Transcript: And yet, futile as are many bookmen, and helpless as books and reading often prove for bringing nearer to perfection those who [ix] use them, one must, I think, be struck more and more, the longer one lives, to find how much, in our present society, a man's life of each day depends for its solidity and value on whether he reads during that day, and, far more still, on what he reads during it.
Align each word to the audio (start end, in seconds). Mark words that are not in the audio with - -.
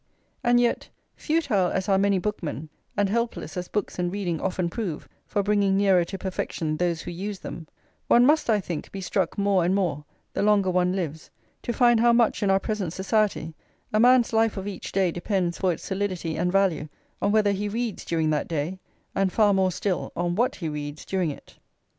And 0.43 0.59
yet, 0.59 0.89
futile 1.15 1.67
as 1.69 1.87
are 1.87 1.99
many 1.99 2.17
bookmen, 2.17 2.69
and 2.97 3.07
helpless 3.07 3.55
as 3.55 3.67
books 3.67 3.99
and 3.99 4.11
reading 4.11 4.41
often 4.41 4.67
prove 4.67 5.07
for 5.27 5.43
bringing 5.43 5.77
nearer 5.77 6.03
to 6.05 6.17
perfection 6.17 6.77
those 6.77 7.03
who 7.03 7.11
[ix] 7.11 7.19
use 7.19 7.39
them, 7.41 7.67
one 8.07 8.25
must, 8.25 8.49
I 8.49 8.59
think, 8.61 8.91
be 8.91 8.99
struck 8.99 9.37
more 9.37 9.63
and 9.63 9.75
more, 9.75 10.03
the 10.33 10.41
longer 10.41 10.71
one 10.71 10.93
lives, 10.93 11.29
to 11.61 11.71
find 11.71 11.99
how 11.99 12.13
much, 12.13 12.41
in 12.41 12.49
our 12.49 12.59
present 12.59 12.93
society, 12.93 13.53
a 13.93 13.99
man's 13.99 14.33
life 14.33 14.57
of 14.57 14.67
each 14.67 14.91
day 14.91 15.11
depends 15.11 15.59
for 15.59 15.71
its 15.71 15.83
solidity 15.83 16.35
and 16.35 16.51
value 16.51 16.89
on 17.21 17.31
whether 17.31 17.51
he 17.51 17.69
reads 17.69 18.03
during 18.03 18.31
that 18.31 18.47
day, 18.47 18.79
and, 19.13 19.31
far 19.31 19.53
more 19.53 19.71
still, 19.71 20.11
on 20.15 20.33
what 20.33 20.55
he 20.55 20.67
reads 20.67 21.05
during 21.05 21.29
it. 21.29 21.57